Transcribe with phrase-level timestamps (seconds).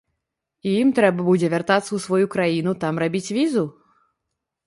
[0.69, 3.63] І ім трэба будзе вяртацца ў сваю краіну, там рабіць візу?